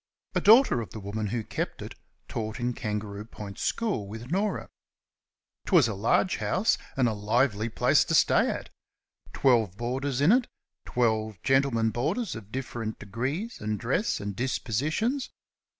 A 0.33 0.41
daughter 0.41 0.81
of 0.81 0.89
the 0.89 0.99
woman 0.99 1.27
who 1.27 1.43
kept 1.43 1.79
it 1.79 1.93
taught 2.27 2.59
in 2.59 2.73
Kangaroo 2.73 3.23
Point 3.23 3.59
school 3.59 4.07
with 4.07 4.31
Norah. 4.31 4.67
'T 5.67 5.75
was 5.75 5.87
a 5.87 5.93
large 5.93 6.37
house 6.37 6.79
and 6.97 7.07
a 7.07 7.13
lively 7.13 7.69
place 7.69 8.03
to 8.05 8.15
stay 8.15 8.49
at. 8.49 8.71
Twelve 9.31 9.77
boarders 9.77 10.19
in 10.19 10.31
it; 10.31 10.47
twelve 10.85 11.39
gentlemen 11.43 11.91
boarders 11.91 12.33
of 12.35 12.51
different 12.51 12.97
degrees 12.97 13.61
and 13.61 13.79
dress 13.79 14.19
and 14.19 14.35
dispositions. 14.35 15.29